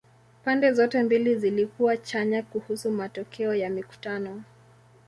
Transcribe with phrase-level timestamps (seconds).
[0.45, 4.43] Pande zote mbili zilikuwa chanya kuhusu matokeo ya mikutano.